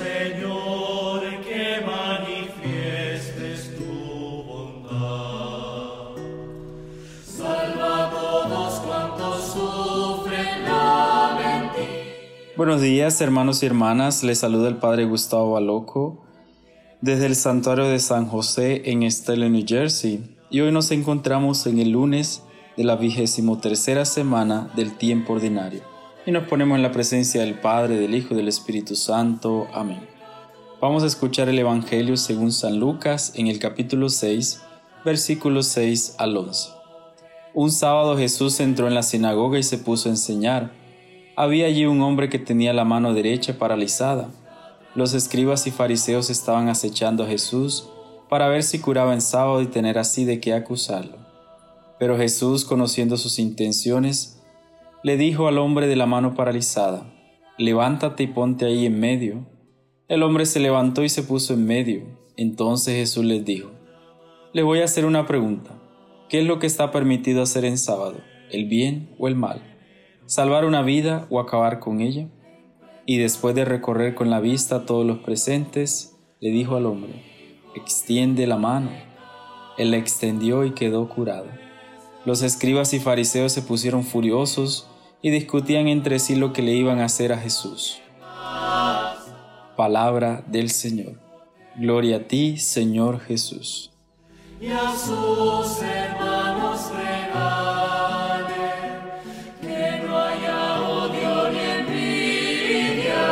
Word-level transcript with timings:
Señor, 0.00 1.20
que 1.42 1.84
manifiestes 1.84 3.76
tu 3.76 4.42
bondad. 4.44 6.16
Salva 7.24 8.06
a 8.06 8.10
todos 8.10 8.80
cuantos 8.80 9.44
sufren 9.52 10.64
la 10.64 11.38
mentira. 11.38 12.54
Buenos 12.56 12.80
días, 12.80 13.20
hermanos 13.20 13.62
y 13.62 13.66
hermanas. 13.66 14.22
Les 14.22 14.38
saluda 14.38 14.68
el 14.68 14.76
Padre 14.76 15.06
Gustavo 15.06 15.52
Baloco 15.52 16.24
desde 17.00 17.26
el 17.26 17.34
Santuario 17.34 17.86
de 17.86 17.98
San 17.98 18.26
José 18.26 18.82
en 18.84 19.02
Estella, 19.02 19.48
New 19.48 19.64
Jersey. 19.66 20.36
Y 20.50 20.60
hoy 20.60 20.70
nos 20.70 20.92
encontramos 20.92 21.66
en 21.66 21.80
el 21.80 21.90
lunes 21.90 22.42
de 22.76 22.84
la 22.84 22.96
vigésimo 22.96 23.58
tercera 23.58 24.04
semana 24.04 24.70
del 24.76 24.96
tiempo 24.96 25.32
ordinario. 25.32 25.89
Y 26.26 26.32
nos 26.32 26.46
ponemos 26.48 26.76
en 26.76 26.82
la 26.82 26.92
presencia 26.92 27.40
del 27.40 27.58
Padre, 27.60 27.96
del 27.96 28.14
Hijo 28.14 28.34
y 28.34 28.36
del 28.36 28.48
Espíritu 28.48 28.96
Santo. 28.96 29.66
Amén. 29.72 30.00
Vamos 30.80 31.02
a 31.02 31.06
escuchar 31.06 31.48
el 31.48 31.58
Evangelio 31.58 32.16
según 32.16 32.52
San 32.52 32.78
Lucas 32.78 33.32
en 33.36 33.46
el 33.46 33.58
capítulo 33.58 34.08
6, 34.08 34.62
versículos 35.04 35.66
6 35.68 36.16
al 36.18 36.36
11. 36.36 36.70
Un 37.54 37.70
sábado 37.70 38.16
Jesús 38.16 38.60
entró 38.60 38.86
en 38.86 38.94
la 38.94 39.02
sinagoga 39.02 39.58
y 39.58 39.62
se 39.62 39.78
puso 39.78 40.08
a 40.08 40.12
enseñar. 40.12 40.72
Había 41.36 41.66
allí 41.66 41.86
un 41.86 42.00
hombre 42.02 42.28
que 42.28 42.38
tenía 42.38 42.72
la 42.72 42.84
mano 42.84 43.14
derecha 43.14 43.58
paralizada 43.58 44.28
los 44.96 45.14
escribas 45.14 45.68
y 45.68 45.70
fariseos 45.70 46.30
estaban 46.30 46.68
acechando 46.68 47.22
a 47.22 47.28
Jesús 47.28 47.88
para 48.28 48.48
ver 48.48 48.64
si 48.64 48.80
curaba 48.80 49.14
en 49.14 49.20
sábado 49.20 49.62
y 49.62 49.68
tener 49.68 49.98
así 49.98 50.24
de 50.24 50.40
qué 50.40 50.52
acusarlo. 50.52 51.16
Pero 52.00 52.16
Jesús, 52.16 52.64
conociendo 52.64 53.16
sus 53.16 53.38
intenciones, 53.38 54.39
le 55.02 55.16
dijo 55.16 55.48
al 55.48 55.56
hombre 55.56 55.86
de 55.86 55.96
la 55.96 56.04
mano 56.04 56.34
paralizada, 56.34 57.10
levántate 57.56 58.24
y 58.24 58.26
ponte 58.26 58.66
ahí 58.66 58.84
en 58.84 59.00
medio. 59.00 59.46
El 60.08 60.22
hombre 60.22 60.44
se 60.44 60.60
levantó 60.60 61.04
y 61.04 61.08
se 61.08 61.22
puso 61.22 61.54
en 61.54 61.64
medio. 61.64 62.02
Entonces 62.36 62.96
Jesús 62.96 63.24
les 63.24 63.42
dijo, 63.42 63.70
le 64.52 64.62
voy 64.62 64.80
a 64.80 64.84
hacer 64.84 65.06
una 65.06 65.26
pregunta. 65.26 65.70
¿Qué 66.28 66.40
es 66.40 66.46
lo 66.46 66.58
que 66.58 66.66
está 66.66 66.90
permitido 66.90 67.42
hacer 67.42 67.64
en 67.64 67.78
sábado, 67.78 68.20
el 68.50 68.66
bien 68.66 69.14
o 69.18 69.26
el 69.26 69.36
mal? 69.36 69.62
¿Salvar 70.26 70.66
una 70.66 70.82
vida 70.82 71.26
o 71.30 71.40
acabar 71.40 71.80
con 71.80 72.02
ella? 72.02 72.28
Y 73.06 73.16
después 73.16 73.54
de 73.54 73.64
recorrer 73.64 74.14
con 74.14 74.28
la 74.28 74.40
vista 74.40 74.76
a 74.76 74.86
todos 74.86 75.06
los 75.06 75.20
presentes, 75.20 76.18
le 76.40 76.50
dijo 76.50 76.76
al 76.76 76.84
hombre, 76.84 77.24
extiende 77.74 78.46
la 78.46 78.58
mano. 78.58 78.90
Él 79.78 79.92
la 79.92 79.96
extendió 79.96 80.64
y 80.66 80.72
quedó 80.72 81.08
curado. 81.08 81.46
Los 82.26 82.42
escribas 82.42 82.92
y 82.92 83.00
fariseos 83.00 83.52
se 83.52 83.62
pusieron 83.62 84.04
furiosos 84.04 84.89
y 85.22 85.30
discutían 85.30 85.88
entre 85.88 86.18
sí 86.18 86.36
lo 86.36 86.52
que 86.52 86.62
le 86.62 86.72
iban 86.72 87.00
a 87.00 87.04
hacer 87.04 87.32
a 87.32 87.38
Jesús. 87.38 88.00
Palabra 89.76 90.42
del 90.46 90.70
Señor. 90.70 91.20
Gloria 91.76 92.16
a 92.16 92.20
ti, 92.20 92.56
Señor 92.58 93.20
Jesús. 93.20 93.90
Y 94.60 94.68
a 94.68 94.92
sus 94.94 95.80
hermanos 95.82 96.90
regale 96.92 98.54
que 99.62 100.06
no 100.06 100.18
haya 100.18 100.82
odio 100.82 101.50
ni 101.50 101.58
envidia 101.58 103.22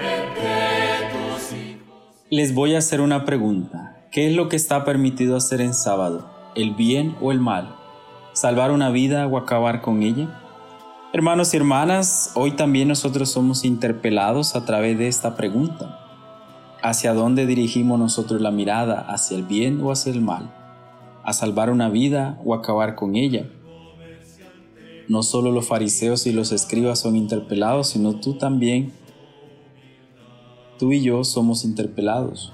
entre 0.00 1.10
tus 1.10 1.52
hijos. 1.52 2.14
Les 2.30 2.54
voy 2.54 2.74
a 2.74 2.78
hacer 2.78 3.00
una 3.00 3.24
pregunta. 3.24 3.96
¿Qué 4.12 4.28
es 4.28 4.36
lo 4.36 4.48
que 4.48 4.56
está 4.56 4.84
permitido 4.84 5.36
hacer 5.36 5.60
en 5.60 5.74
sábado? 5.74 6.30
¿El 6.54 6.74
bien 6.74 7.16
o 7.20 7.32
el 7.32 7.40
mal? 7.40 7.74
¿Salvar 8.32 8.70
una 8.70 8.90
vida 8.90 9.26
o 9.26 9.36
acabar 9.36 9.80
con 9.80 10.02
ella? 10.02 10.47
Hermanos 11.10 11.54
y 11.54 11.56
hermanas, 11.56 12.32
hoy 12.34 12.50
también 12.50 12.88
nosotros 12.88 13.30
somos 13.30 13.64
interpelados 13.64 14.54
a 14.54 14.66
través 14.66 14.98
de 14.98 15.08
esta 15.08 15.36
pregunta. 15.36 15.98
¿Hacia 16.82 17.14
dónde 17.14 17.46
dirigimos 17.46 17.98
nosotros 17.98 18.42
la 18.42 18.50
mirada? 18.50 19.06
¿Hacia 19.08 19.38
el 19.38 19.44
bien 19.44 19.80
o 19.80 19.90
hacia 19.90 20.12
el 20.12 20.20
mal? 20.20 20.54
¿A 21.24 21.32
salvar 21.32 21.70
una 21.70 21.88
vida 21.88 22.38
o 22.44 22.52
acabar 22.52 22.94
con 22.94 23.16
ella? 23.16 23.48
No 25.08 25.22
solo 25.22 25.50
los 25.50 25.66
fariseos 25.66 26.26
y 26.26 26.32
los 26.32 26.52
escribas 26.52 26.98
son 26.98 27.16
interpelados, 27.16 27.88
sino 27.88 28.20
tú 28.20 28.34
también. 28.34 28.92
Tú 30.78 30.92
y 30.92 31.00
yo 31.00 31.24
somos 31.24 31.64
interpelados. 31.64 32.52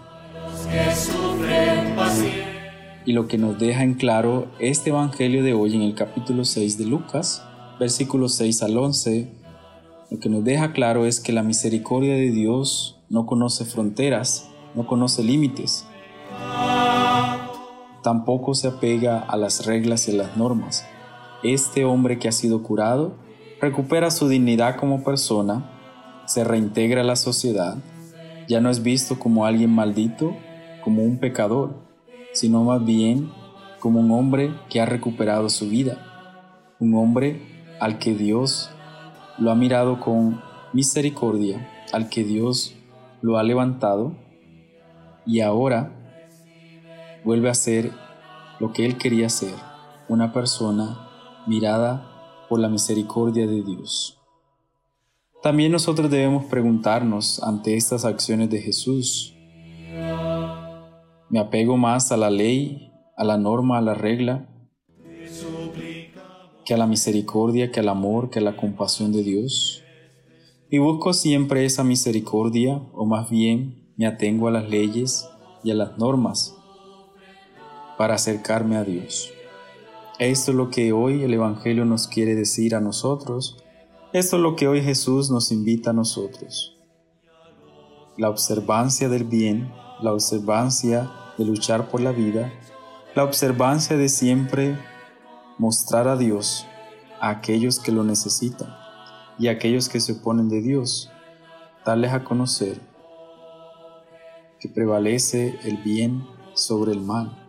Y 3.04 3.14
lo 3.14 3.26
que 3.26 3.36
nos 3.36 3.58
deja 3.58 3.82
en 3.82 3.94
claro 3.94 4.46
este 4.60 4.90
Evangelio 4.90 5.42
de 5.42 5.54
hoy 5.54 5.74
en 5.74 5.82
el 5.82 5.96
capítulo 5.96 6.44
6 6.44 6.78
de 6.78 6.84
Lucas, 6.84 7.44
versículos 7.78 8.34
6 8.34 8.62
al 8.62 8.76
11, 8.76 9.28
lo 10.10 10.18
que 10.20 10.28
nos 10.28 10.44
deja 10.44 10.72
claro 10.72 11.06
es 11.06 11.20
que 11.20 11.32
la 11.32 11.42
misericordia 11.42 12.14
de 12.14 12.30
Dios 12.30 13.00
no 13.08 13.26
conoce 13.26 13.64
fronteras, 13.64 14.48
no 14.74 14.86
conoce 14.86 15.22
límites. 15.22 15.86
Tampoco 18.02 18.54
se 18.54 18.68
apega 18.68 19.18
a 19.18 19.36
las 19.36 19.66
reglas 19.66 20.08
y 20.08 20.12
las 20.12 20.36
normas. 20.36 20.84
Este 21.42 21.84
hombre 21.84 22.18
que 22.18 22.28
ha 22.28 22.32
sido 22.32 22.62
curado 22.62 23.14
recupera 23.60 24.10
su 24.10 24.28
dignidad 24.28 24.76
como 24.76 25.02
persona, 25.02 25.70
se 26.26 26.44
reintegra 26.44 27.00
a 27.00 27.04
la 27.04 27.16
sociedad, 27.16 27.76
ya 28.48 28.60
no 28.60 28.70
es 28.70 28.82
visto 28.82 29.18
como 29.18 29.46
alguien 29.46 29.70
maldito, 29.70 30.34
como 30.82 31.02
un 31.02 31.18
pecador, 31.18 31.74
sino 32.32 32.62
más 32.64 32.84
bien 32.84 33.30
como 33.80 34.00
un 34.00 34.10
hombre 34.10 34.54
que 34.68 34.80
ha 34.80 34.86
recuperado 34.86 35.48
su 35.48 35.68
vida, 35.68 35.98
un 36.78 36.94
hombre 36.94 37.53
al 37.80 37.98
que 37.98 38.14
Dios 38.14 38.70
lo 39.38 39.50
ha 39.50 39.54
mirado 39.54 40.00
con 40.00 40.40
misericordia, 40.72 41.68
al 41.92 42.08
que 42.08 42.24
Dios 42.24 42.74
lo 43.22 43.38
ha 43.38 43.42
levantado 43.42 44.16
y 45.26 45.40
ahora 45.40 45.92
vuelve 47.24 47.48
a 47.48 47.54
ser 47.54 47.92
lo 48.60 48.72
que 48.72 48.84
él 48.84 48.98
quería 48.98 49.28
ser, 49.28 49.54
una 50.08 50.32
persona 50.32 51.08
mirada 51.46 52.10
por 52.48 52.60
la 52.60 52.68
misericordia 52.68 53.46
de 53.46 53.62
Dios. 53.62 54.20
También 55.42 55.72
nosotros 55.72 56.10
debemos 56.10 56.44
preguntarnos 56.46 57.42
ante 57.42 57.76
estas 57.76 58.04
acciones 58.04 58.50
de 58.50 58.60
Jesús, 58.60 59.34
¿me 61.28 61.38
apego 61.38 61.76
más 61.76 62.12
a 62.12 62.16
la 62.16 62.30
ley, 62.30 62.92
a 63.16 63.24
la 63.24 63.36
norma, 63.36 63.78
a 63.78 63.82
la 63.82 63.94
regla, 63.94 64.48
que 66.64 66.74
a 66.74 66.76
la 66.76 66.86
misericordia, 66.86 67.70
que 67.70 67.80
al 67.80 67.88
amor, 67.88 68.30
que 68.30 68.38
a 68.38 68.42
la 68.42 68.56
compasión 68.56 69.12
de 69.12 69.22
Dios? 69.22 69.82
Y 70.70 70.78
busco 70.78 71.12
siempre 71.12 71.64
esa 71.64 71.84
misericordia, 71.84 72.82
o 72.92 73.06
más 73.06 73.30
bien 73.30 73.92
me 73.96 74.06
atengo 74.06 74.48
a 74.48 74.50
las 74.50 74.68
leyes 74.68 75.28
y 75.62 75.70
a 75.70 75.74
las 75.74 75.98
normas 75.98 76.56
para 77.96 78.14
acercarme 78.14 78.76
a 78.76 78.84
Dios. 78.84 79.30
Esto 80.18 80.50
es 80.52 80.56
lo 80.56 80.70
que 80.70 80.92
hoy 80.92 81.22
el 81.22 81.34
Evangelio 81.34 81.84
nos 81.84 82.06
quiere 82.06 82.34
decir 82.34 82.74
a 82.74 82.80
nosotros. 82.80 83.62
Esto 84.12 84.36
es 84.36 84.42
lo 84.42 84.56
que 84.56 84.68
hoy 84.68 84.82
Jesús 84.82 85.30
nos 85.30 85.50
invita 85.52 85.90
a 85.90 85.94
nosotros. 85.94 86.78
La 88.16 88.30
observancia 88.30 89.08
del 89.08 89.24
bien, 89.24 89.72
la 90.00 90.12
observancia 90.12 91.10
de 91.36 91.44
luchar 91.44 91.88
por 91.88 92.00
la 92.00 92.12
vida, 92.12 92.52
la 93.14 93.24
observancia 93.24 93.96
de 93.96 94.08
siempre 94.08 94.76
mostrar 95.58 96.08
a 96.08 96.16
Dios 96.16 96.66
a 97.20 97.30
aquellos 97.30 97.78
que 97.78 97.92
lo 97.92 98.04
necesitan 98.04 98.74
y 99.38 99.48
a 99.48 99.52
aquellos 99.52 99.88
que 99.88 100.00
se 100.00 100.12
oponen 100.12 100.48
de 100.48 100.60
Dios, 100.60 101.10
darles 101.84 102.12
a 102.12 102.24
conocer 102.24 102.80
que 104.60 104.68
prevalece 104.68 105.58
el 105.64 105.76
bien 105.78 106.26
sobre 106.54 106.92
el 106.92 107.00
mal 107.00 107.44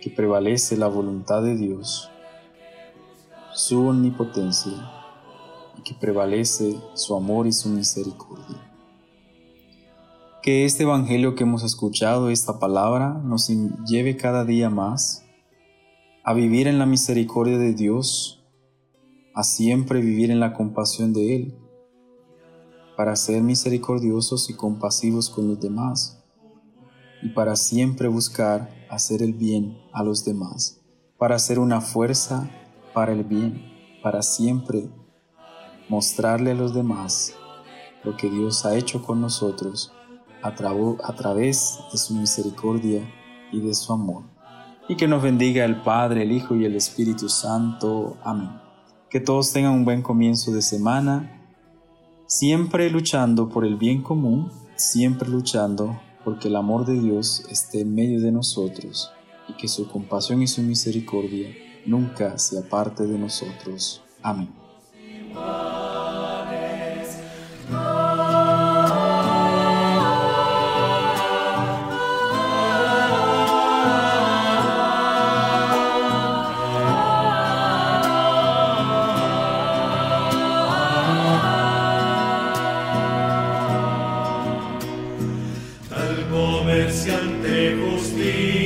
que 0.00 0.10
prevalece 0.10 0.76
la 0.76 0.88
voluntad 0.88 1.42
de 1.42 1.56
Dios, 1.56 2.10
su 3.52 3.86
omnipotencia, 3.86 4.72
que 5.84 5.94
prevalece 5.94 6.80
su 6.94 7.14
amor 7.14 7.46
y 7.46 7.52
su 7.52 7.68
misericordia. 7.68 8.66
Que 10.42 10.64
este 10.64 10.84
Evangelio 10.84 11.34
que 11.34 11.44
hemos 11.44 11.62
escuchado, 11.62 12.30
esta 12.30 12.58
palabra, 12.58 13.20
nos 13.22 13.48
lleve 13.86 14.16
cada 14.16 14.44
día 14.44 14.70
más 14.70 15.22
a 16.22 16.34
vivir 16.34 16.68
en 16.68 16.78
la 16.78 16.86
misericordia 16.86 17.58
de 17.58 17.72
Dios, 17.72 18.44
a 19.34 19.42
siempre 19.42 20.00
vivir 20.00 20.30
en 20.30 20.40
la 20.40 20.52
compasión 20.52 21.12
de 21.12 21.36
Él, 21.36 21.58
para 22.96 23.16
ser 23.16 23.42
misericordiosos 23.42 24.50
y 24.50 24.54
compasivos 24.54 25.30
con 25.30 25.48
los 25.48 25.60
demás 25.60 26.22
y 27.22 27.30
para 27.30 27.56
siempre 27.56 28.08
buscar 28.08 28.70
hacer 28.90 29.22
el 29.22 29.32
bien 29.32 29.78
a 29.92 30.02
los 30.02 30.24
demás, 30.24 30.82
para 31.16 31.38
ser 31.38 31.58
una 31.58 31.80
fuerza 31.80 32.50
para 32.92 33.12
el 33.12 33.24
bien, 33.24 33.62
para 34.02 34.22
siempre 34.22 34.90
mostrarle 35.88 36.50
a 36.50 36.54
los 36.54 36.74
demás 36.74 37.34
lo 38.04 38.16
que 38.16 38.28
Dios 38.28 38.66
ha 38.66 38.76
hecho 38.76 39.02
con 39.02 39.20
nosotros 39.20 39.92
a, 40.42 40.48
a 40.48 41.16
través 41.16 41.78
de 41.92 41.98
su 41.98 42.14
misericordia 42.14 43.10
y 43.52 43.60
de 43.60 43.74
su 43.74 43.92
amor. 43.92 44.24
Y 44.88 44.96
que 44.96 45.06
nos 45.06 45.22
bendiga 45.22 45.64
el 45.64 45.82
Padre, 45.82 46.22
el 46.22 46.32
Hijo 46.32 46.56
y 46.56 46.64
el 46.64 46.74
Espíritu 46.74 47.28
Santo. 47.28 48.16
Amén. 48.22 48.50
Que 49.08 49.20
todos 49.20 49.52
tengan 49.52 49.72
un 49.72 49.84
buen 49.84 50.02
comienzo 50.02 50.52
de 50.52 50.62
semana 50.62 51.36
siempre 52.30 52.88
luchando 52.90 53.48
por 53.48 53.66
el 53.66 53.74
bien 53.74 54.02
común, 54.02 54.52
siempre 54.76 55.28
luchando 55.28 56.00
porque 56.24 56.46
el 56.46 56.54
amor 56.54 56.86
de 56.86 56.94
Dios 57.00 57.44
esté 57.50 57.80
en 57.80 57.92
medio 57.92 58.20
de 58.20 58.30
nosotros 58.30 59.10
y 59.48 59.54
que 59.54 59.66
su 59.66 59.88
compasión 59.88 60.40
y 60.40 60.46
su 60.46 60.62
misericordia 60.62 61.48
nunca 61.86 62.38
se 62.38 62.56
aparte 62.56 63.04
de 63.04 63.18
nosotros. 63.18 64.02
Amén. 64.22 64.48
ante 87.20 87.76
justicia. 87.76 88.59